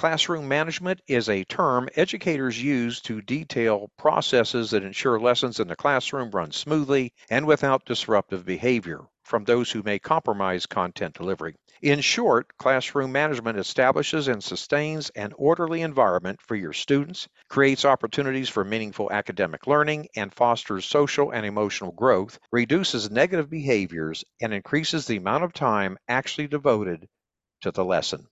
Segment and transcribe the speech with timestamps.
[0.00, 5.76] Classroom management is a term educators use to detail processes that ensure lessons in the
[5.76, 11.54] classroom run smoothly and without disruptive behavior from those who may compromise content delivery.
[11.82, 18.48] In short, classroom management establishes and sustains an orderly environment for your students, creates opportunities
[18.48, 25.06] for meaningful academic learning, and fosters social and emotional growth, reduces negative behaviors, and increases
[25.06, 27.06] the amount of time actually devoted
[27.60, 28.26] to the lesson.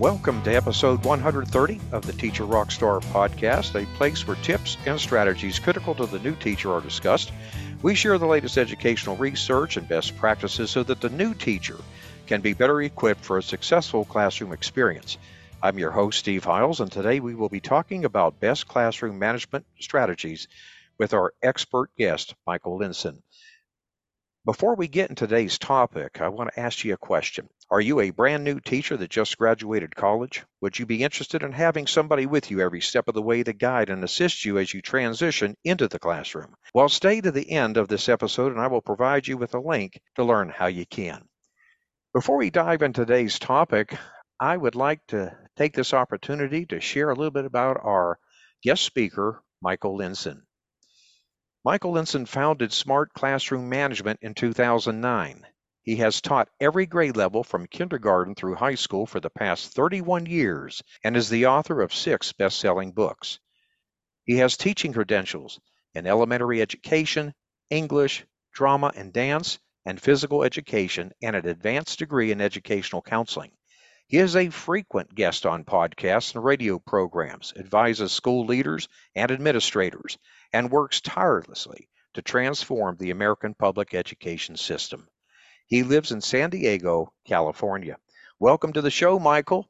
[0.00, 5.58] Welcome to episode 130 of the Teacher Rockstar podcast, a place where tips and strategies
[5.58, 7.32] critical to the new teacher are discussed.
[7.82, 11.76] We share the latest educational research and best practices so that the new teacher
[12.26, 15.18] can be better equipped for a successful classroom experience.
[15.62, 19.66] I'm your host, Steve Hiles, and today we will be talking about best classroom management
[19.80, 20.48] strategies
[20.96, 23.20] with our expert guest, Michael Linsin.
[24.46, 27.50] Before we get into today's topic, I want to ask you a question.
[27.70, 30.46] Are you a brand new teacher that just graduated college?
[30.62, 33.52] Would you be interested in having somebody with you every step of the way to
[33.52, 36.54] guide and assist you as you transition into the classroom?
[36.72, 39.60] Well, stay to the end of this episode and I will provide you with a
[39.60, 41.28] link to learn how you can.
[42.14, 43.94] Before we dive into today's topic,
[44.40, 48.18] I would like to take this opportunity to share a little bit about our
[48.62, 50.40] guest speaker, Michael Linsin.
[51.62, 55.46] Michael Linsin founded Smart Classroom Management in 2009.
[55.82, 60.24] He has taught every grade level from kindergarten through high school for the past 31
[60.24, 63.40] years and is the author of six best selling books.
[64.24, 65.60] He has teaching credentials
[65.94, 67.34] in elementary education,
[67.68, 68.24] English,
[68.54, 73.52] drama and dance, and physical education, and an advanced degree in educational counseling.
[74.10, 80.18] He is a frequent guest on podcasts and radio programs, advises school leaders and administrators,
[80.52, 85.06] and works tirelessly to transform the American public education system.
[85.68, 87.98] He lives in San Diego, California.
[88.40, 89.68] Welcome to the show, Michael.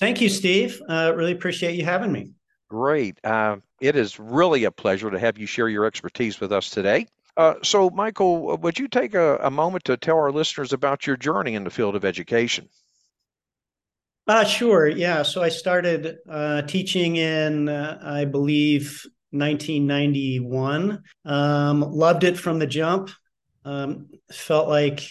[0.00, 0.82] Thank you, Steve.
[0.88, 2.32] Uh, really appreciate you having me.
[2.68, 3.24] Great.
[3.24, 7.06] Uh, it is really a pleasure to have you share your expertise with us today.
[7.36, 11.16] Uh, so, Michael, would you take a, a, moment to tell our listeners about your
[11.16, 12.68] journey in the field of education?
[14.26, 14.86] Uh, sure.
[14.88, 15.22] Yeah.
[15.22, 21.02] So I started uh, teaching in, uh, I believe, 1991.
[21.24, 23.10] Um, loved it from the jump
[23.64, 25.02] um, felt like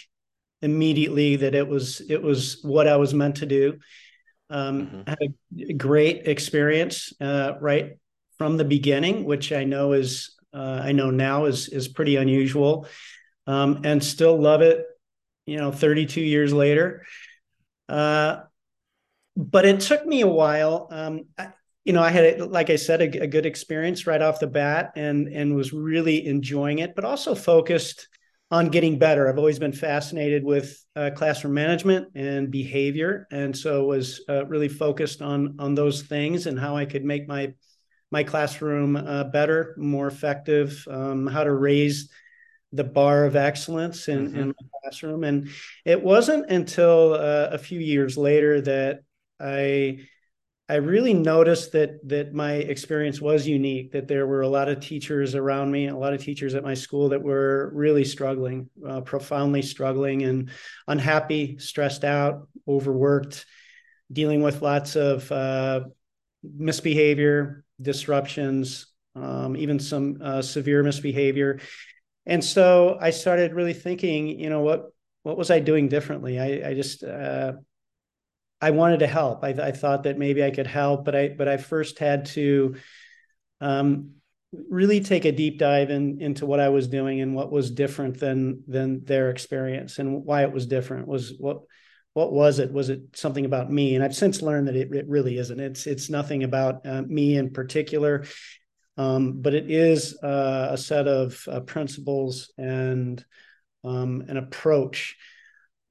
[0.62, 3.80] immediately that it was it was what I was meant to do.
[4.50, 5.02] Um, mm-hmm.
[5.08, 7.98] Had a great experience uh, right
[8.38, 12.88] from the beginning, which I know is uh, I know now is is pretty unusual,
[13.48, 14.86] um, and still love it.
[15.46, 17.06] You know, 32 years later.
[17.90, 18.42] Uh,
[19.36, 20.88] but it took me a while.
[20.92, 21.50] Um, I,
[21.84, 24.92] you know, I had, like I said, a, a, good experience right off the bat,
[24.96, 28.08] and and was really enjoying it, but also focused
[28.52, 29.28] on getting better.
[29.28, 34.68] I've always been fascinated with uh, classroom management and behavior, and so was uh, really
[34.68, 37.53] focused on on those things and how I could make my
[38.12, 42.09] my classroom uh, better, more effective, um, how to raise
[42.74, 44.40] the bar of excellence in, mm-hmm.
[44.40, 45.24] in my classroom.
[45.24, 45.50] And
[45.86, 49.02] it wasn't until uh, a few years later that
[49.41, 50.00] I
[50.69, 53.91] I really noticed that that my experience was unique.
[53.91, 56.75] That there were a lot of teachers around me, a lot of teachers at my
[56.75, 60.50] school that were really struggling, uh, profoundly struggling, and
[60.88, 63.46] unhappy, stressed out, overworked,
[64.12, 65.81] dealing with lots of uh,
[66.44, 71.59] misbehavior, disruptions, um, even some uh, severe misbehavior.
[72.25, 74.91] And so I started really thinking, you know, what
[75.24, 76.40] what was I doing differently?
[76.40, 77.53] I, I just uh,
[78.62, 79.44] I wanted to help.
[79.44, 82.76] I, I, thought that maybe I could help, but I but I first had to
[83.60, 84.12] um,
[84.70, 88.20] really take a deep dive in, into what I was doing and what was different
[88.20, 91.08] than than their experience and why it was different.
[91.08, 91.62] Was what
[92.14, 92.72] what was it?
[92.72, 93.96] Was it something about me?
[93.96, 95.60] And I've since learned that it, it really isn't.
[95.60, 98.26] It's it's nothing about uh, me in particular,
[98.98, 103.24] um, but it is uh, a set of uh, principles and
[103.84, 105.18] um, an approach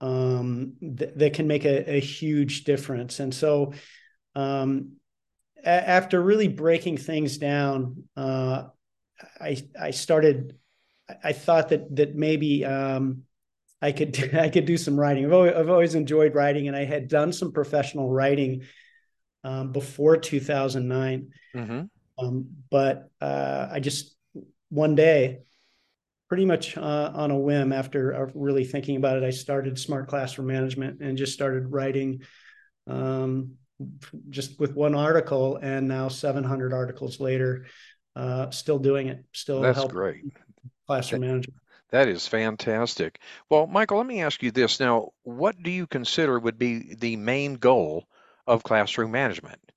[0.00, 3.20] um, th- that can make a, a, huge difference.
[3.20, 3.74] And so,
[4.34, 4.92] um,
[5.62, 8.64] a- after really breaking things down, uh,
[9.40, 10.56] I I started.
[11.24, 13.24] I thought that that maybe um,
[13.82, 15.24] I could I could do some writing.
[15.24, 18.62] I've always, I've always enjoyed writing, and I had done some professional writing
[19.44, 21.32] um, before 2009.
[21.54, 22.24] Mm-hmm.
[22.24, 24.16] Um, but uh, I just
[24.68, 25.40] one day
[26.30, 30.08] pretty much uh, on a whim after uh, really thinking about it i started smart
[30.08, 32.22] classroom management and just started writing
[32.86, 33.54] um,
[34.28, 37.66] just with one article and now 700 articles later
[38.14, 40.24] uh, still doing it still that's great
[40.86, 41.60] classroom management
[41.90, 43.18] That is fantastic.
[43.48, 45.10] Well, Michael, let me ask you this now.
[45.24, 48.06] What do you consider would be the main goal
[48.46, 49.69] of classroom management?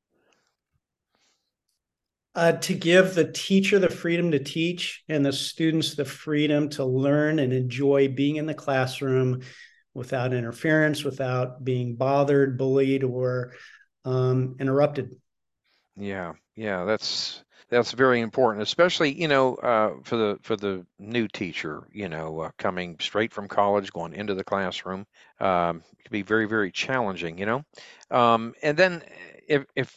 [2.36, 6.84] Uh, to give the teacher the freedom to teach and the students the freedom to
[6.84, 9.42] learn and enjoy being in the classroom
[9.94, 13.54] without interference, without being bothered, bullied, or
[14.06, 15.16] um, interrupted.
[15.96, 21.28] Yeah, yeah, that's that's very important, especially you know uh, for the for the new
[21.28, 25.06] teacher, you know, uh, coming straight from college, going into the classroom,
[25.40, 27.64] um, can be very very challenging, you know.
[28.12, 29.04] Um, and then
[29.48, 29.96] if if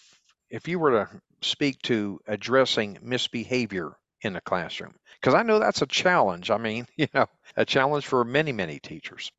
[0.50, 1.08] if you were to
[1.40, 6.50] speak to addressing misbehavior in the classroom, because I know that's a challenge.
[6.50, 9.30] I mean, you know, a challenge for many many teachers.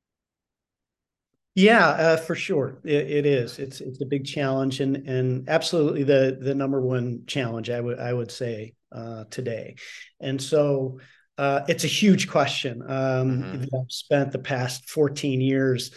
[1.56, 3.58] Yeah, uh, for sure, it, it is.
[3.58, 8.00] It's it's a big challenge, and and absolutely the the number one challenge I would
[8.00, 9.76] I would say uh, today,
[10.20, 11.00] and so
[11.40, 13.64] uh, it's a huge question um, mm-hmm.
[13.76, 15.92] I've spent the past fourteen years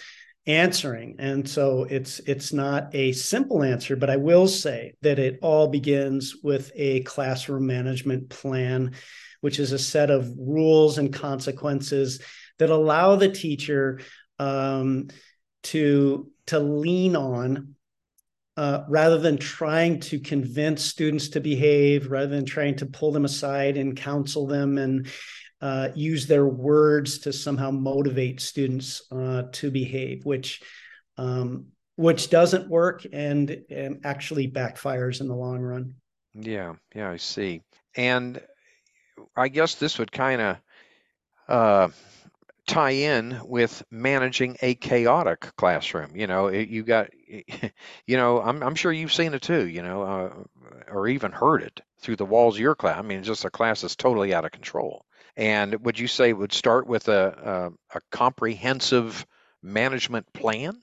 [0.50, 5.38] answering, and so it's it's not a simple answer, but I will say that it
[5.42, 8.92] all begins with a classroom management plan,
[9.40, 12.20] which is a set of rules and consequences
[12.58, 14.00] that allow the teacher.
[14.38, 15.08] Um,
[15.62, 17.74] to to lean on
[18.56, 23.24] uh, rather than trying to convince students to behave, rather than trying to pull them
[23.24, 25.06] aside and counsel them and
[25.60, 30.62] uh, use their words to somehow motivate students uh, to behave, which
[31.18, 31.66] um,
[32.00, 35.94] which doesn't work and, and actually backfires in the long run.
[36.34, 37.60] Yeah, yeah, I see.
[37.94, 38.40] And
[39.36, 40.56] I guess this would kind of
[41.46, 41.88] uh,
[42.66, 46.16] tie in with managing a chaotic classroom.
[46.16, 47.10] You know, it, you got,
[48.06, 50.32] you know, I'm, I'm sure you've seen it too, you know, uh,
[50.90, 52.98] or even heard it through the walls of your class.
[52.98, 55.04] I mean, just a class that's totally out of control.
[55.40, 59.26] And would you say would start with a, a, a comprehensive
[59.62, 60.80] management plan?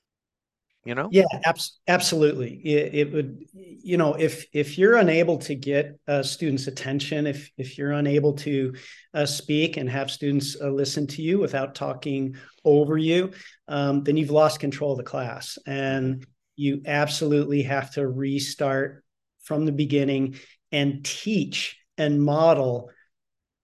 [0.87, 5.53] you know yeah abs- absolutely it, it, would you know if if you're unable to
[5.53, 8.73] get a student's attention if if you're unable to
[9.13, 13.31] uh, speak and have students uh, listen to you without talking over you
[13.67, 16.25] um, then you've lost control of the class and
[16.55, 19.03] you absolutely have to restart
[19.43, 20.35] from the beginning
[20.71, 22.89] and teach and model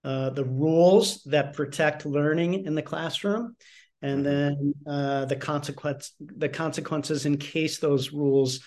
[0.03, 3.55] uh, the rules that protect learning in the classroom
[4.03, 8.59] and then uh, the consequence the consequences in case those rules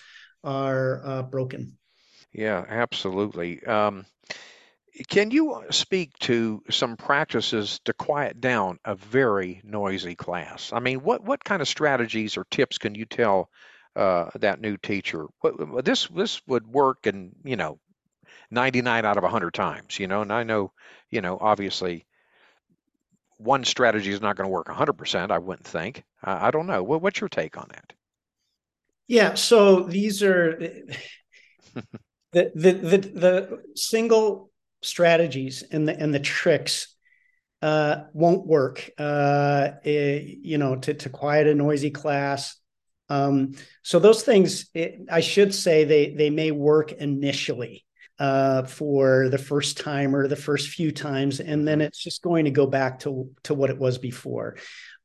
[0.43, 1.77] are uh, broken.
[2.33, 3.63] Yeah, absolutely.
[3.65, 4.05] Um,
[5.07, 10.73] can you speak to some practices to quiet down a very noisy class?
[10.73, 13.49] I mean, what what kind of strategies or tips can you tell
[13.95, 15.27] uh, that new teacher?
[15.41, 17.79] What, this this would work, and you know,
[18.51, 19.99] 99 out of 100 times.
[19.99, 20.71] You know, and I know,
[21.09, 22.05] you know, obviously
[23.37, 26.03] one strategy is not going to work 100%, I wouldn't think.
[26.23, 26.83] Uh, I don't know.
[26.83, 27.93] What, what's your take on that?
[29.07, 30.57] Yeah, so these are
[32.33, 34.51] the, the the the single
[34.81, 36.93] strategies and the and the tricks
[37.61, 38.89] uh, won't work.
[38.97, 42.57] Uh, it, eh, you know, to to quiet a noisy class.
[43.09, 47.85] Um, so those things, it, I should say, they they may work initially
[48.19, 52.45] uh, for the first time or the first few times, and then it's just going
[52.45, 54.57] to go back to to what it was before.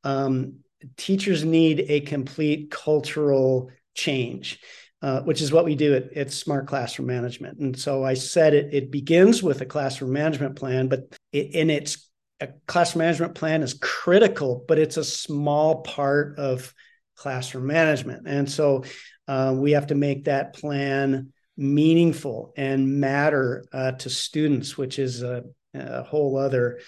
[0.03, 0.59] Um,
[0.97, 4.59] teachers need a complete cultural change.
[5.01, 7.59] Uh, which is what we do at, at, Smart Classroom Management.
[7.59, 11.01] And so I said it, it begins with a classroom management plan, but
[11.33, 16.73] it, in its a classroom management plan is critical, but it's a small part of
[17.15, 18.27] classroom management.
[18.27, 18.85] And so
[19.27, 25.21] uh, we have to make that plan meaningful and matter uh, to students, which is
[25.21, 25.43] a,
[25.73, 26.79] a whole other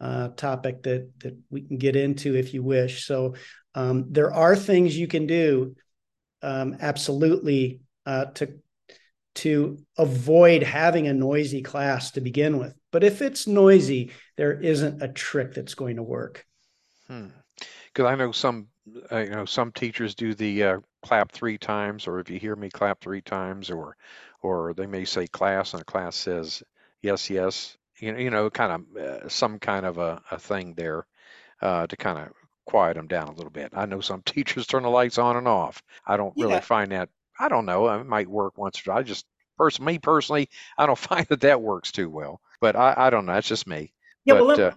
[0.00, 3.06] uh, topic that that we can get into if you wish.
[3.06, 3.34] So
[3.74, 5.76] um, there are things you can do,
[6.42, 8.58] um, absolutely, uh, to
[9.36, 12.74] to avoid having a noisy class to begin with.
[12.90, 16.44] But if it's noisy, there isn't a trick that's going to work.
[17.96, 18.12] Because.
[18.12, 18.68] I know some,
[19.10, 22.54] uh, you know, some teachers do the uh, clap three times, or if you hear
[22.54, 23.96] me clap three times, or
[24.42, 26.62] or they may say class, and the class says
[27.02, 27.76] yes, yes.
[27.98, 31.06] You know, you know, kind of uh, some kind of a, a thing there
[31.62, 32.32] uh, to kind of
[32.66, 33.72] quiet them down a little bit.
[33.74, 35.82] I know some teachers turn the lights on and off.
[36.06, 36.60] I don't really yeah.
[36.60, 37.08] find that.
[37.38, 37.88] I don't know.
[37.88, 38.86] It might work once.
[38.86, 39.26] Or I just
[39.56, 42.40] person, me personally, I don't find that that works too well.
[42.60, 43.32] But I, I don't know.
[43.32, 43.92] That's just me.
[44.24, 44.76] Yeah, but, well, let, uh,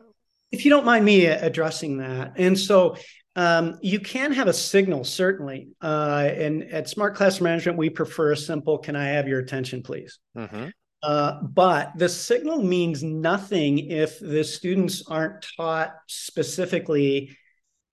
[0.52, 2.96] if you don't mind me addressing that, and so
[3.36, 5.70] um, you can have a signal, certainly.
[5.82, 9.82] Uh, and at Smart Class Management, we prefer a simple, can I have your attention,
[9.82, 10.20] please?
[10.38, 10.70] Mm-hmm.
[11.02, 17.38] Uh, but the signal means nothing if the students aren't taught specifically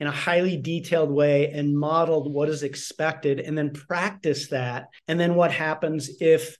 [0.00, 4.88] in a highly detailed way and modeled what is expected and then practice that.
[5.06, 6.56] And then what happens if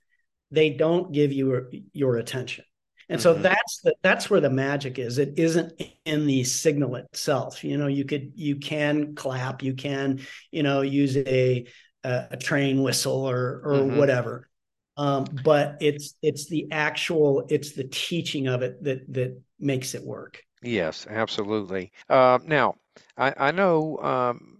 [0.49, 2.63] they don't give you your attention?
[3.09, 3.43] And so mm-hmm.
[3.43, 5.17] that's the, that's where the magic is.
[5.17, 7.63] It isn't in the signal itself.
[7.63, 10.19] You know, you could you can clap, you can
[10.51, 11.65] you know use a
[12.03, 13.97] a, a train whistle or or mm-hmm.
[13.97, 14.49] whatever,
[14.97, 20.03] um, but it's it's the actual it's the teaching of it that that makes it
[20.03, 20.43] work.
[20.61, 21.93] Yes, absolutely.
[22.09, 22.75] Uh, now
[23.17, 24.57] I, I know um,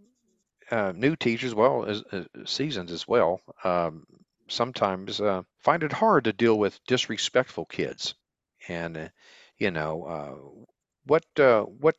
[0.71, 3.41] uh, new teachers, well as uh, seasons as well.
[3.65, 4.05] Um,
[4.47, 8.15] sometimes uh, find it hard to deal with disrespectful kids
[8.67, 9.07] and uh,
[9.57, 10.61] you know uh,
[11.05, 11.95] what uh, what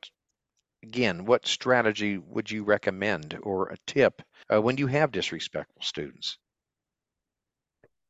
[0.83, 4.23] again what strategy would you recommend or a tip
[4.53, 6.39] uh, when you have disrespectful students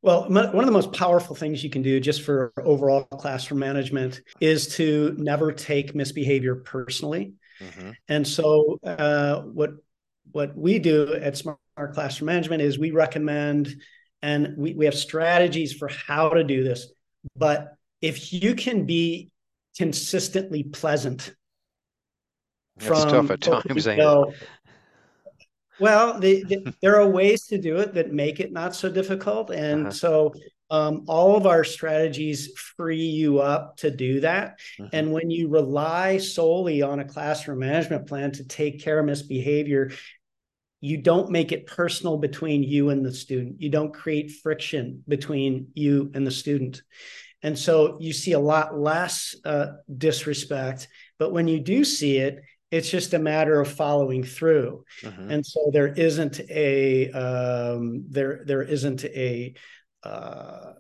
[0.01, 4.21] well, one of the most powerful things you can do just for overall classroom management
[4.41, 7.33] is to never take misbehavior personally.
[7.61, 7.91] Mm-hmm.
[8.07, 9.71] And so, uh, what
[10.31, 11.59] what we do at Smart
[11.95, 13.75] Classroom Management is we recommend
[14.23, 16.93] and we, we have strategies for how to do this.
[17.35, 19.31] But if you can be
[19.77, 21.35] consistently pleasant
[22.77, 24.33] That's from tough at times, know,
[25.81, 29.51] well, the, the, there are ways to do it that make it not so difficult,
[29.51, 29.93] and uh-huh.
[29.93, 30.35] so
[30.71, 34.59] um, all of our strategies free you up to do that.
[34.79, 34.89] Uh-huh.
[34.93, 39.93] And when you rely solely on a classroom management plan to take care of misbehavior,
[40.81, 43.61] you don't make it personal between you and the student.
[43.61, 46.83] You don't create friction between you and the student.
[47.43, 49.67] And so you see a lot less uh,
[49.97, 50.89] disrespect.
[51.19, 54.85] But when you do see it, it's just a matter of following through.
[55.03, 55.31] Mm-hmm.
[55.31, 59.55] And so there isn't a um, there there isn't a
[60.03, 60.73] uh,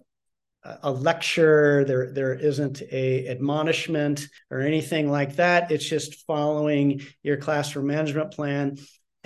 [0.82, 7.36] a lecture there there isn't a admonishment or anything like that it's just following your
[7.36, 8.76] classroom management plan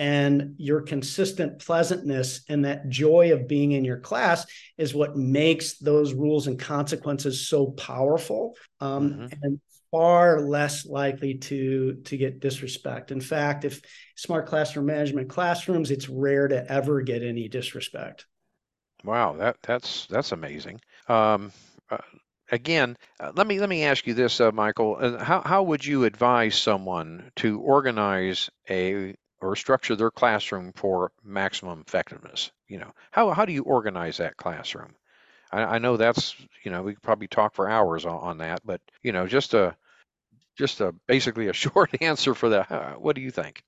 [0.03, 4.45] and your consistent pleasantness and that joy of being in your class
[4.77, 9.27] is what makes those rules and consequences so powerful um, mm-hmm.
[9.41, 13.79] and far less likely to to get disrespect in fact if
[14.17, 18.25] smart classroom management classrooms it's rare to ever get any disrespect
[19.05, 21.49] wow that that's that's amazing um,
[21.89, 21.97] uh,
[22.51, 24.97] again, uh, let me let me ask you this, uh, Michael.
[24.99, 31.11] Uh, how how would you advise someone to organize a or structure their classroom for
[31.23, 32.51] maximum effectiveness?
[32.67, 34.95] You know, how how do you organize that classroom?
[35.51, 38.61] I, I know that's you know we could probably talk for hours on, on, that,
[38.65, 39.75] but you know, just a
[40.57, 43.01] just a basically a short answer for that.
[43.01, 43.63] What do you think?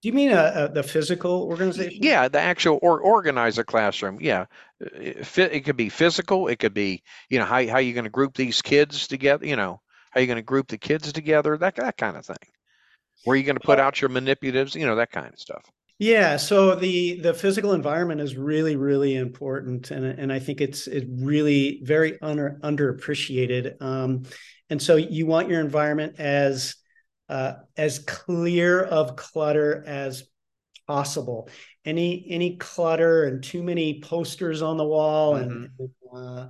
[0.00, 1.98] Do you mean a, a, the physical organization?
[2.00, 4.18] Yeah, the actual or organize a classroom.
[4.20, 4.46] Yeah,
[4.80, 6.46] uh, it, it could be physical.
[6.46, 9.44] It could be you know how how you going to group these kids together.
[9.44, 11.56] You know how you going to group the kids together.
[11.58, 12.36] That that kind of thing.
[13.24, 14.74] Where are you going to put out your manipulatives?
[14.74, 15.64] You know, that kind of stuff.
[15.98, 20.86] Yeah, so the the physical environment is really really important, and and I think it's
[20.86, 23.82] it really very under underappreciated.
[23.82, 24.22] Um,
[24.70, 26.76] and so you want your environment as
[27.28, 30.22] uh, as clear of clutter as
[30.86, 31.48] possible.
[31.84, 35.64] Any any clutter and too many posters on the wall mm-hmm.
[35.78, 36.48] and uh,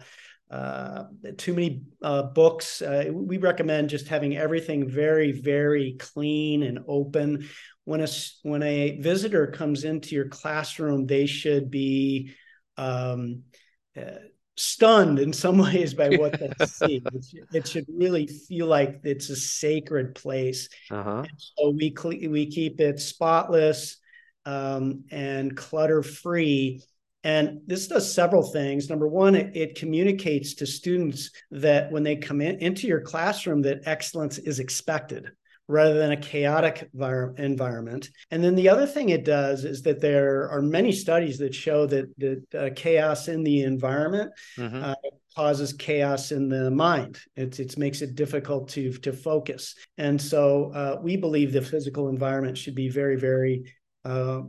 [0.51, 1.05] uh,
[1.37, 2.81] too many uh, books.
[2.81, 7.49] Uh, we recommend just having everything very, very clean and open.
[7.85, 8.09] When a
[8.43, 12.35] when a visitor comes into your classroom, they should be
[12.77, 13.43] um,
[13.97, 14.19] uh,
[14.57, 17.03] stunned in some ways by what they see.
[17.13, 20.69] It should, it should, really feel like it's a sacred place.
[20.91, 21.25] Uh-huh.
[21.37, 23.97] So we cl- we keep it spotless
[24.47, 26.83] um, and clutter free
[27.29, 28.89] and this does several things.
[28.89, 33.61] Number one, it, it, communicates to students that when they come in, into your classroom,
[33.63, 35.31] that excellence is expected
[35.67, 36.89] rather than a chaotic
[37.37, 38.09] environment.
[38.31, 41.85] And then the other thing it does is that there are many studies that show
[41.89, 44.83] that, that uh, chaos in the environment mm-hmm.
[44.83, 44.95] uh,
[45.37, 47.19] causes chaos in the mind.
[47.37, 49.75] It, it makes it difficult to, to focus.
[49.99, 53.75] And so uh, we believe the physical environment should be very, very,
[54.07, 54.41] uh,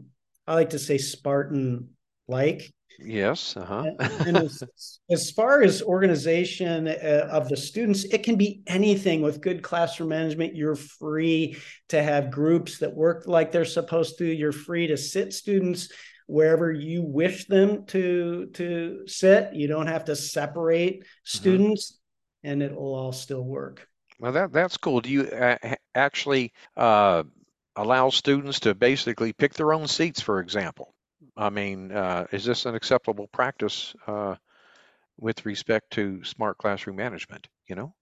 [0.48, 1.90] I like to say Spartan
[2.30, 2.72] like.
[3.02, 3.56] Yes.
[3.56, 3.92] Uh-huh.
[4.26, 4.64] and as,
[5.10, 10.10] as, far as organization uh, of the students, it can be anything with good classroom
[10.10, 10.56] management.
[10.56, 11.58] You're free
[11.90, 14.26] to have groups that work like they're supposed to.
[14.26, 15.90] You're free to sit students
[16.28, 19.54] wherever you wish them to to sit.
[19.54, 21.08] You don't have to separate mm-hmm.
[21.24, 22.52] students, mm-hmm.
[22.52, 23.88] and it will all still work.
[24.20, 25.02] Well, that that's cool.
[25.02, 25.58] Do you uh,
[25.96, 27.24] actually uh,
[27.76, 30.94] allow students to basically pick their own seats, for example?
[31.40, 34.36] I mean, uh, is this an acceptable practice uh,
[35.18, 37.94] with respect to smart classroom management, you know?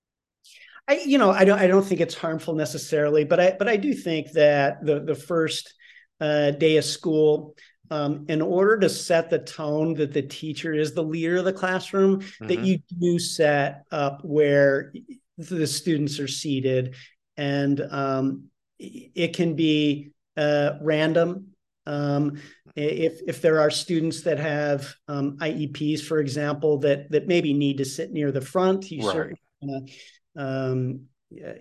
[0.87, 3.77] I, you know, I don't, I don't think it's harmful necessarily, but I, but I
[3.77, 5.73] do think that the the first
[6.19, 7.55] uh, day of school,
[7.91, 11.53] um, in order to set the tone that the teacher is the leader of the
[11.53, 12.47] classroom, mm-hmm.
[12.47, 14.91] that you do set up where
[15.37, 16.95] the students are seated,
[17.35, 18.45] and um,
[18.79, 21.49] it can be uh, random.
[21.87, 22.41] Um,
[22.75, 27.77] if if there are students that have um, IEPs, for example, that that maybe need
[27.77, 29.13] to sit near the front, you right.
[29.13, 29.93] certainly
[30.35, 31.05] um,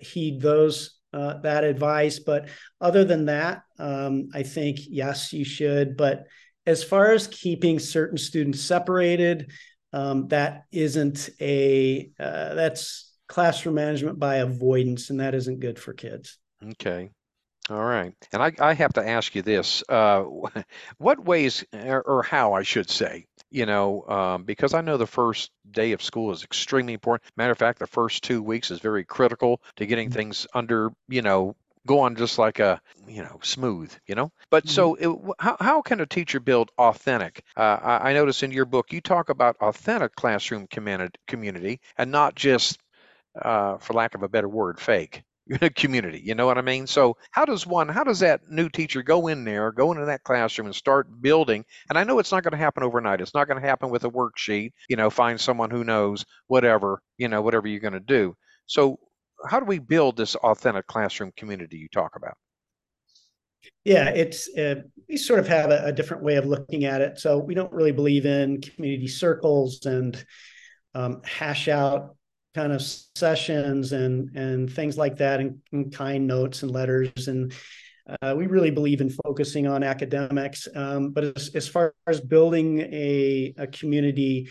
[0.01, 2.19] heed those uh, that advice.
[2.19, 2.49] But
[2.81, 5.97] other than that, um, I think yes, you should.
[5.97, 6.25] But
[6.65, 9.51] as far as keeping certain students separated,
[9.93, 15.93] um, that isn't a uh, that's classroom management by avoidance, and that isn't good for
[15.93, 16.37] kids.
[16.71, 17.09] Okay.
[17.69, 18.13] All right.
[18.31, 19.83] And I, I have to ask you this.
[19.89, 20.23] Uh,
[20.97, 25.51] what ways, or how I should say, you know, um, because I know the first
[25.69, 27.29] day of school is extremely important.
[27.35, 30.17] Matter of fact, the first two weeks is very critical to getting mm-hmm.
[30.17, 31.55] things under, you know,
[31.85, 34.31] going just like a, you know, smooth, you know.
[34.49, 34.73] But mm-hmm.
[34.73, 37.43] so, it, how how can a teacher build authentic?
[37.55, 42.35] Uh, I, I notice in your book you talk about authentic classroom community and not
[42.35, 42.79] just,
[43.41, 45.23] uh, for lack of a better word, fake.
[45.75, 46.21] community.
[46.23, 46.87] You know what I mean?
[46.87, 50.23] So how does one, how does that new teacher go in there, go into that
[50.23, 51.65] classroom and start building?
[51.89, 53.21] And I know it's not going to happen overnight.
[53.21, 57.01] It's not going to happen with a worksheet, you know, find someone who knows whatever,
[57.17, 58.35] you know, whatever you're going to do.
[58.65, 58.99] So
[59.45, 62.35] how do we build this authentic classroom community you talk about?
[63.83, 67.19] Yeah, it's uh, we sort of have a, a, different way of looking at it.
[67.19, 70.21] So we don't really believe in community circles and
[70.93, 72.16] um, hash out
[72.57, 77.27] kind of sessions and and things like that and, and kind notes and letters.
[77.27, 77.53] And
[78.21, 80.67] uh, we really believe in focusing on academics.
[80.73, 84.49] Um, but as, as, far as building a, a community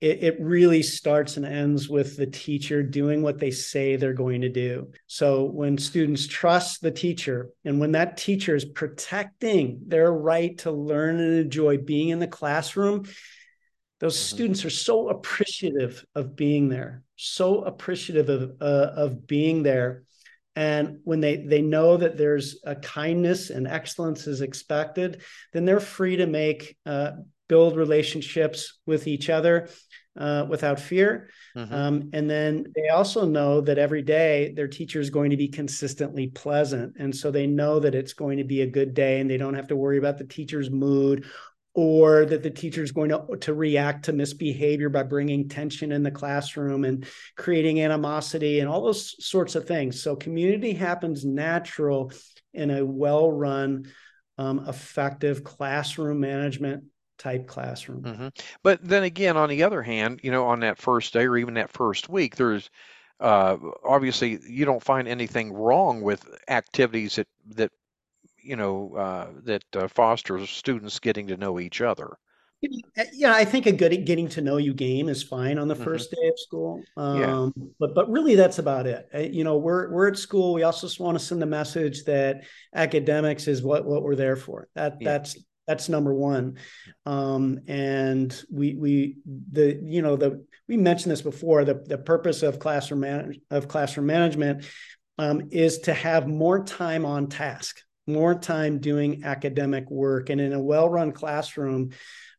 [0.00, 4.42] it, it, really starts and ends with the teacher doing what they say they're going
[4.42, 4.92] to do.
[5.08, 10.70] So when students trust the teacher and when that teacher is protecting their right to
[10.70, 13.06] learn and enjoy being in the classroom
[14.00, 14.36] those mm-hmm.
[14.36, 20.04] students are so appreciative of being there so appreciative of uh, of being there
[20.58, 25.80] and when they they know that there's a kindness and excellence is expected then they're
[25.80, 27.12] free to make uh,
[27.48, 29.68] build relationships with each other
[30.16, 31.72] uh, without fear mm-hmm.
[31.72, 35.48] um, and then they also know that every day their teacher is going to be
[35.48, 39.30] consistently pleasant and so they know that it's going to be a good day and
[39.30, 41.24] they don't have to worry about the teacher's mood
[41.74, 46.02] or that the teacher is going to, to react to misbehavior by bringing tension in
[46.02, 50.02] the classroom and creating animosity and all those sorts of things.
[50.02, 52.10] So community happens natural
[52.52, 53.86] in a well-run,
[54.38, 56.84] um, effective classroom management
[57.18, 58.02] type classroom.
[58.02, 58.28] Mm-hmm.
[58.62, 61.54] But then again, on the other hand, you know, on that first day or even
[61.54, 62.70] that first week, there's
[63.20, 67.72] uh, obviously you don't find anything wrong with activities that that
[68.48, 72.16] you know uh, that uh, fosters students getting to know each other.
[73.12, 75.84] Yeah, I think a good getting to know you game is fine on the 1st
[75.84, 76.20] mm-hmm.
[76.20, 76.82] day of school.
[76.96, 77.64] Um, yeah.
[77.78, 79.08] But but really, that's about it.
[79.14, 80.54] Uh, you know, we're we're at school.
[80.54, 82.42] We also want to send the message that
[82.74, 84.68] academics is what what we're there for.
[84.74, 85.12] That yeah.
[85.12, 85.36] that's
[85.68, 86.56] that's number one.
[87.06, 89.18] Um, and we we
[89.52, 91.64] the you know the we mentioned this before.
[91.64, 94.64] The the purpose of classroom man, of classroom management
[95.16, 100.30] um, is to have more time on task more time doing academic work.
[100.30, 101.90] And in a well run classroom,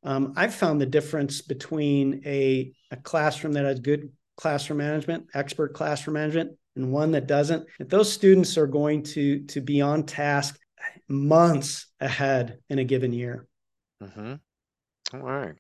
[0.04, 5.74] um, I've found the difference between a, a classroom that has good classroom management, expert
[5.74, 7.68] classroom management, and one that doesn't.
[7.80, 10.60] If those students are going to, to be on task
[11.08, 13.48] months ahead in a given year.
[14.02, 14.36] Mm-hmm.
[15.14, 15.56] All right.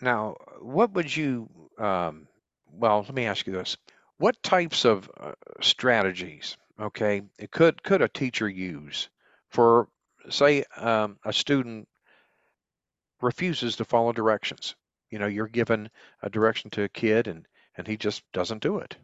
[0.00, 2.26] Now, what would you, um,
[2.72, 3.76] well, let me ask you this.
[4.18, 9.08] What types of uh, strategies, okay, could could a teacher use
[9.54, 9.88] for
[10.28, 11.88] say um, a student
[13.22, 14.74] refuses to follow directions
[15.10, 15.88] you know you're given
[16.22, 17.46] a direction to a kid and
[17.78, 18.96] and he just doesn't do it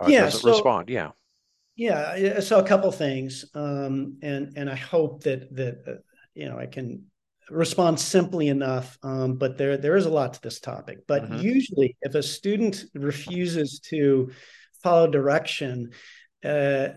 [0.00, 1.10] uh, yeah, doesn't so, respond yeah
[1.76, 5.92] yeah so a couple things um, and and i hope that that uh,
[6.34, 7.04] you know i can
[7.48, 11.38] respond simply enough um, but there there is a lot to this topic but mm-hmm.
[11.38, 14.30] usually if a student refuses to
[14.82, 15.90] follow direction
[16.44, 16.88] uh,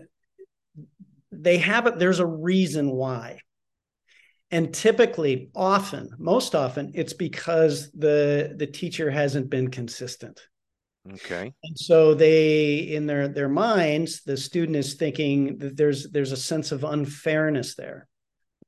[1.42, 3.40] they have it there's a reason why.
[4.50, 10.40] And typically often most often it's because the the teacher hasn't been consistent.
[11.12, 11.52] Okay.
[11.62, 16.36] And so they in their their minds the student is thinking that there's there's a
[16.36, 18.08] sense of unfairness there.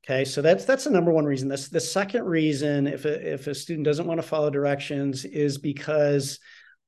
[0.05, 1.49] Okay so that's that's the number one reason.
[1.49, 5.59] This the second reason if a, if a student doesn't want to follow directions is
[5.59, 6.39] because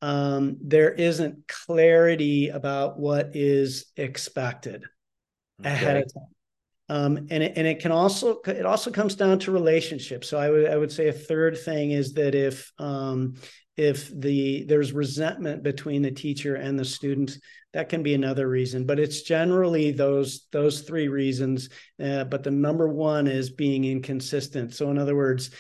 [0.02, 4.84] um, there isn't clarity about what is expected
[5.60, 5.74] okay.
[5.74, 6.24] ahead of time.
[6.90, 10.28] Um, and it, and it can also it also comes down to relationships.
[10.28, 13.34] So I would I would say a third thing is that if um,
[13.76, 17.38] if the there's resentment between the teacher and the student,
[17.74, 18.86] that can be another reason.
[18.86, 21.68] But it's generally those those three reasons.
[22.02, 24.74] Uh, but the number one is being inconsistent.
[24.74, 25.52] So in other words,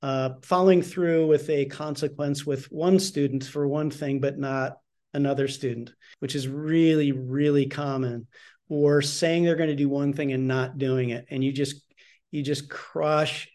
[0.00, 4.78] uh, following through with a consequence with one student for one thing, but not
[5.12, 8.26] another student, which is really really common
[8.68, 11.26] or saying they're going to do one thing and not doing it.
[11.30, 11.82] And you just
[12.30, 13.48] you just crush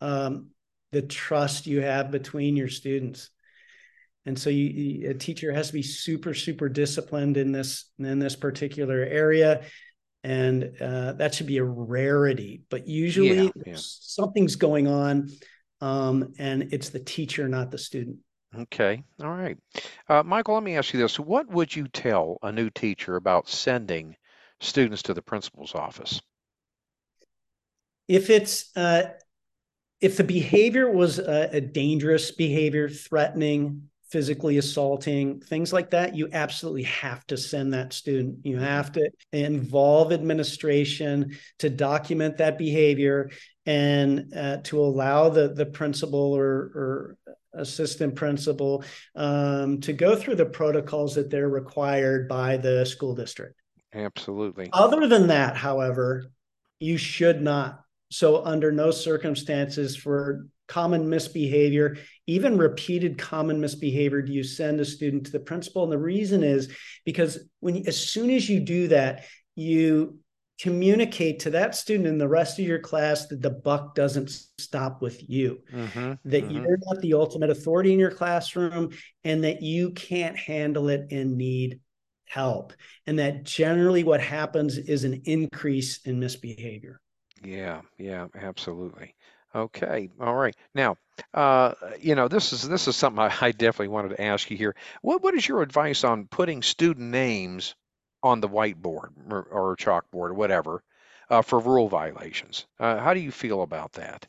[0.00, 0.48] um,
[0.92, 3.30] the trust you have between your students.
[4.26, 8.36] And so you, a teacher has to be super super disciplined in this in this
[8.36, 9.62] particular area.
[10.22, 13.76] And uh, that should be a rarity but usually yeah, yeah.
[13.76, 15.30] something's going on
[15.80, 18.18] um, and it's the teacher not the student.
[18.54, 19.56] Okay all right.
[20.08, 21.18] Uh, michael let me ask you this.
[21.18, 24.16] What would you tell a new teacher about sending
[24.60, 26.20] students to the principal's office?
[28.08, 29.10] If it's uh,
[30.00, 36.28] if the behavior was a, a dangerous behavior, threatening, physically assaulting, things like that, you
[36.32, 38.38] absolutely have to send that student.
[38.44, 43.30] You have to involve administration to document that behavior
[43.66, 47.16] and uh, to allow the the principal or, or
[47.52, 53.59] assistant principal um, to go through the protocols that they're required by the school district.
[53.94, 54.70] Absolutely.
[54.72, 56.30] Other than that, however,
[56.78, 57.82] you should not.
[58.10, 64.84] So, under no circumstances for common misbehavior, even repeated common misbehavior, do you send a
[64.84, 65.82] student to the principal?
[65.84, 66.72] And the reason is
[67.04, 69.24] because when as soon as you do that,
[69.56, 70.20] you
[70.60, 75.00] communicate to that student and the rest of your class that the buck doesn't stop
[75.00, 76.50] with you mm-hmm, that mm-hmm.
[76.50, 78.90] you're not the ultimate authority in your classroom
[79.24, 81.80] and that you can't handle it and need
[82.30, 82.72] help.
[83.06, 87.00] And that generally what happens is an increase in misbehavior.
[87.42, 89.14] Yeah, yeah, absolutely.
[89.52, 90.54] Okay, all right.
[90.74, 90.96] Now,
[91.34, 94.56] uh, you know, this is this is something I, I definitely wanted to ask you
[94.56, 94.76] here.
[95.02, 97.74] What what is your advice on putting student names
[98.22, 100.84] on the whiteboard or, or chalkboard or whatever
[101.30, 102.66] uh, for rule violations?
[102.78, 104.26] Uh, how do you feel about that?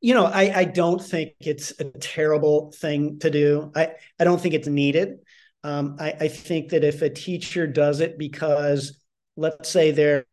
[0.00, 3.72] You know, I, I don't think it's a terrible thing to do.
[3.74, 5.18] I, I don't think it's needed.
[5.64, 9.02] Um, I, I, think that if a teacher does it because,
[9.36, 10.24] let's say they're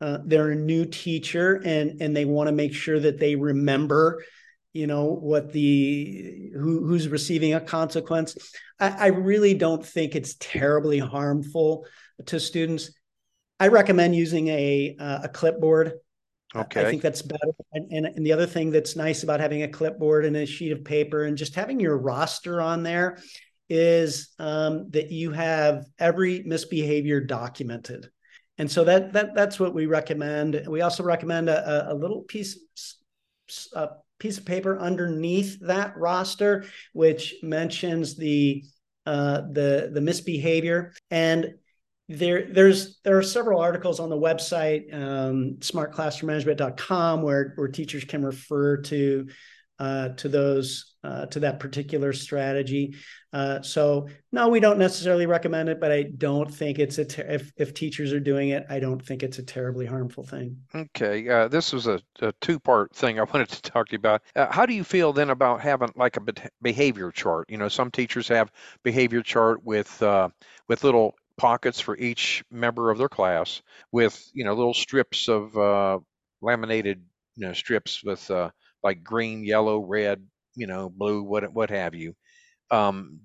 [0.00, 4.24] uh, they're a new teacher and and they want to make sure that they remember,
[4.72, 8.36] you know, what the who, who's receiving a consequence.
[8.80, 11.86] I, I really don't think it's terribly harmful
[12.26, 12.92] to students.
[13.60, 15.92] I recommend using a uh, a clipboard.
[16.56, 16.80] Okay.
[16.80, 17.52] I think that's better.
[17.72, 20.72] And, and, and the other thing that's nice about having a clipboard and a sheet
[20.72, 23.18] of paper and just having your roster on there
[23.68, 28.08] is um, that you have every misbehavior documented.
[28.56, 30.66] And so that that that's what we recommend.
[30.66, 32.58] We also recommend a, a little piece
[33.74, 38.64] a piece of paper underneath that roster, which mentions the
[39.06, 41.54] uh, the the misbehavior and
[42.08, 48.24] there there's there are several articles on the website um, smartclassroommanagement.com where where teachers can
[48.24, 49.28] refer to
[49.78, 52.94] uh, to those uh, to that particular strategy.
[53.32, 57.26] Uh, so no, we don't necessarily recommend it, but I don't think it's a ter-
[57.28, 60.56] if if teachers are doing it, I don't think it's a terribly harmful thing.
[60.74, 63.98] Okay, uh, this was a, a two part thing I wanted to talk to you
[63.98, 64.22] about.
[64.34, 66.22] Uh, how do you feel then about having like a
[66.62, 67.48] behavior chart?
[67.48, 68.50] You know, some teachers have
[68.82, 70.28] behavior chart with uh,
[70.66, 73.62] with little pockets for each member of their class
[73.92, 76.02] with you know little strips of
[76.40, 77.00] laminated
[77.36, 78.28] you know strips with
[78.82, 82.14] like green, yellow, red, you know, blue, what what have you.
[82.70, 83.20] Um,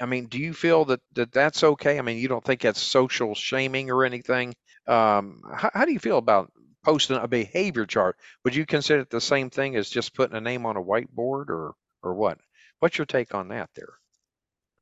[0.00, 1.98] I mean, do you feel that, that that's okay?
[1.98, 4.54] I mean, you don't think that's social shaming or anything?
[4.86, 6.52] Um, how, how do you feel about
[6.84, 8.16] posting a behavior chart?
[8.44, 11.48] Would you consider it the same thing as just putting a name on a whiteboard,
[11.48, 12.38] or or what?
[12.80, 13.94] What's your take on that there?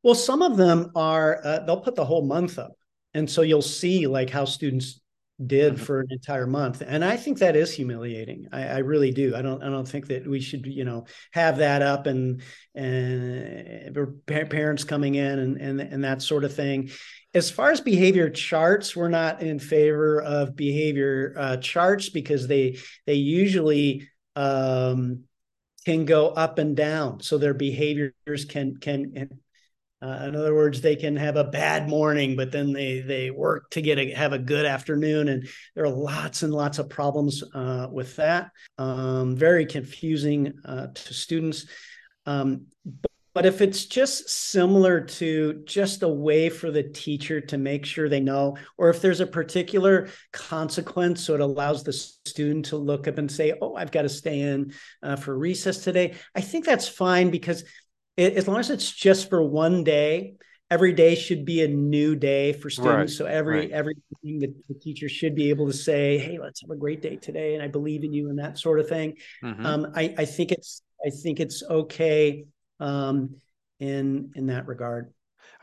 [0.02, 2.74] Well, some of them are uh, they'll put the whole month up,
[3.14, 5.00] and so you'll see like how students
[5.44, 5.84] did mm-hmm.
[5.84, 8.48] for an entire month and i think that is humiliating.
[8.52, 9.34] I, I, really do.
[9.36, 12.42] I don't i don't think that we should you know have that up and
[12.74, 13.94] and
[14.26, 16.90] parents coming in and and, and that sort of thing.
[17.34, 22.78] As far as behavior charts we're not in favor of behavior uh, charts because they
[23.06, 25.24] they usually um,
[25.84, 27.20] can go up and down.
[27.20, 29.40] So their behaviors can can
[30.02, 33.70] uh, in other words, they can have a bad morning, but then they they work
[33.70, 37.42] to get a have a good afternoon, and there are lots and lots of problems
[37.54, 38.50] uh, with that.
[38.76, 41.66] Um, very confusing uh, to students.
[42.26, 42.66] Um,
[43.32, 48.08] but if it's just similar to just a way for the teacher to make sure
[48.08, 53.08] they know, or if there's a particular consequence, so it allows the student to look
[53.08, 56.66] up and say, "Oh, I've got to stay in uh, for recess today," I think
[56.66, 57.64] that's fine because
[58.16, 60.34] it, as long as it's just for one day,
[60.70, 63.12] every day should be a new day for students.
[63.12, 63.70] Right, so every right.
[63.70, 67.16] everything that the teacher should be able to say, "Hey, let's have a great day
[67.16, 69.16] today," and I believe in you, and that sort of thing.
[69.42, 69.66] Mm-hmm.
[69.66, 72.46] Um, I, I think it's I think it's okay
[72.80, 73.36] um,
[73.78, 75.12] in in that regard.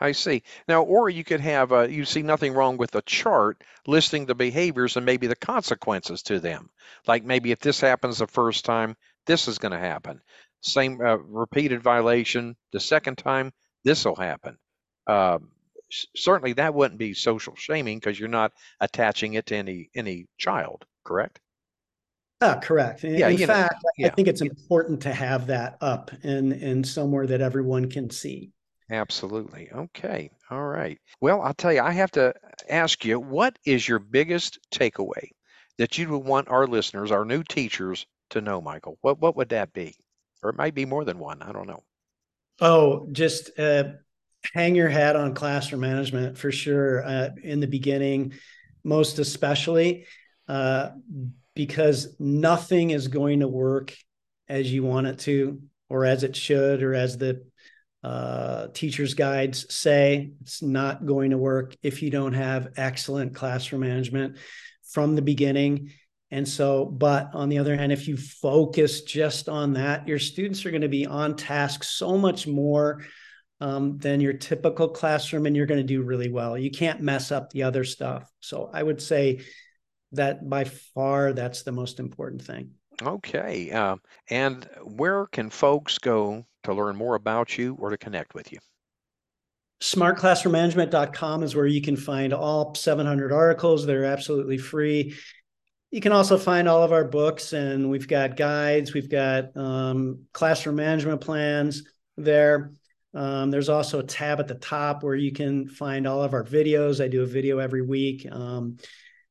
[0.00, 0.42] I see.
[0.66, 4.34] Now, or you could have uh, you see nothing wrong with a chart listing the
[4.34, 6.70] behaviors and maybe the consequences to them.
[7.06, 10.20] Like maybe if this happens the first time, this is going to happen.
[10.64, 12.56] Same uh, repeated violation.
[12.72, 13.52] The second time,
[13.84, 14.56] this will happen.
[15.06, 15.38] Uh,
[16.16, 20.84] certainly, that wouldn't be social shaming because you're not attaching it to any any child.
[21.04, 21.38] Correct?
[22.40, 23.04] Ah, correct.
[23.04, 24.06] In, yeah, in fact, know, yeah.
[24.06, 28.50] I think it's important to have that up and and somewhere that everyone can see.
[28.90, 29.70] Absolutely.
[29.72, 30.30] Okay.
[30.50, 30.98] All right.
[31.20, 32.34] Well, I'll tell you, I have to
[32.68, 35.30] ask you, what is your biggest takeaway
[35.78, 38.98] that you would want our listeners, our new teachers, to know, Michael?
[39.02, 39.94] What what would that be?
[40.44, 41.42] Or it might be more than one.
[41.42, 41.82] I don't know.
[42.60, 43.84] Oh, just uh,
[44.52, 47.04] hang your hat on classroom management for sure.
[47.04, 48.34] Uh, in the beginning,
[48.84, 50.06] most especially.
[50.46, 50.90] Uh,
[51.54, 53.94] because nothing is going to work
[54.48, 57.42] as you want it to, or as it should, or as the
[58.02, 60.32] uh, teachers' guides say.
[60.42, 64.36] It's not going to work if you don't have excellent classroom management
[64.92, 65.92] from the beginning.
[66.34, 70.66] And so, but on the other hand, if you focus just on that, your students
[70.66, 73.04] are going to be on task so much more
[73.60, 76.58] um, than your typical classroom, and you're going to do really well.
[76.58, 78.28] You can't mess up the other stuff.
[78.40, 79.42] So I would say
[80.10, 82.72] that by far that's the most important thing.
[83.00, 83.70] Okay.
[83.70, 88.50] Uh, and where can folks go to learn more about you or to connect with
[88.50, 88.58] you?
[89.80, 93.84] smartclassroommanagement.com is where you can find all 700 articles.
[93.84, 95.14] They're absolutely free.
[95.94, 100.24] You can also find all of our books, and we've got guides, we've got um,
[100.32, 101.84] classroom management plans
[102.16, 102.72] there.
[103.14, 106.42] Um, there's also a tab at the top where you can find all of our
[106.42, 107.00] videos.
[107.00, 108.26] I do a video every week.
[108.28, 108.78] Um,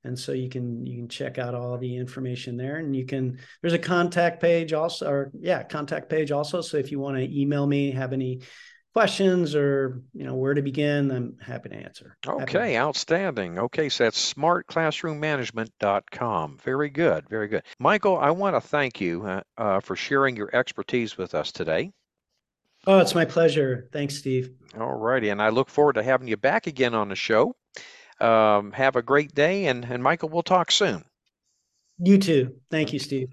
[0.05, 3.39] and so you can you can check out all the information there and you can
[3.61, 7.39] there's a contact page also or yeah contact page also so if you want to
[7.41, 8.41] email me have any
[8.93, 12.15] questions or you know where to begin i'm happy to answer.
[12.27, 13.57] Okay outstanding.
[13.57, 17.63] Okay so that's smartclassroommanagement.com very good very good.
[17.79, 21.91] Michael i want to thank you uh, uh, for sharing your expertise with us today.
[22.85, 23.89] Oh it's my pleasure.
[23.91, 24.51] Thanks steve.
[24.79, 27.55] All righty and i look forward to having you back again on the show.
[28.19, 31.03] Um, have a great day, and, and Michael, we'll talk soon.
[31.97, 32.55] You too.
[32.69, 33.29] Thank you, Steve.